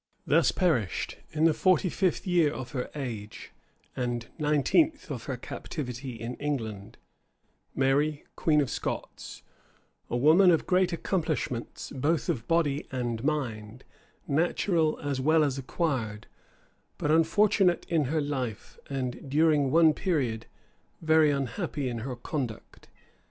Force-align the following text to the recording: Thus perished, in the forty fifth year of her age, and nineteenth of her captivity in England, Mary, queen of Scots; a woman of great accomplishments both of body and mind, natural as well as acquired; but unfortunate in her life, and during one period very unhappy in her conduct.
Thus 0.25 0.51
perished, 0.51 1.17
in 1.31 1.43
the 1.43 1.53
forty 1.53 1.87
fifth 1.87 2.25
year 2.25 2.51
of 2.51 2.71
her 2.71 2.89
age, 2.95 3.51
and 3.95 4.25
nineteenth 4.39 5.11
of 5.11 5.25
her 5.25 5.37
captivity 5.37 6.19
in 6.19 6.33
England, 6.37 6.97
Mary, 7.75 8.23
queen 8.35 8.61
of 8.61 8.71
Scots; 8.71 9.43
a 10.09 10.17
woman 10.17 10.49
of 10.49 10.65
great 10.65 10.91
accomplishments 10.91 11.91
both 11.95 12.29
of 12.29 12.47
body 12.47 12.87
and 12.91 13.23
mind, 13.23 13.83
natural 14.27 14.97
as 15.01 15.21
well 15.21 15.43
as 15.43 15.59
acquired; 15.59 16.25
but 16.97 17.11
unfortunate 17.11 17.85
in 17.87 18.05
her 18.05 18.21
life, 18.21 18.79
and 18.89 19.29
during 19.29 19.69
one 19.69 19.93
period 19.93 20.47
very 21.03 21.29
unhappy 21.29 21.87
in 21.87 21.99
her 21.99 22.15
conduct. 22.15 22.87